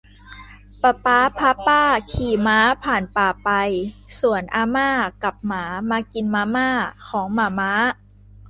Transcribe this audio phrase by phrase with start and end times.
[0.81, 3.49] ปะป๊าพาป้าขี่ม้าผ่านป่าไป
[4.19, 4.89] ส่วนอาม่า
[5.23, 6.69] กับหมามากินมาม่า
[7.07, 7.71] ของหม่าม้า